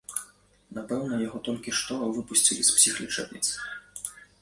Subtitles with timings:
[0.77, 3.53] Напэўна, яго толькі што выпусцілі з псіхлячэбніцы.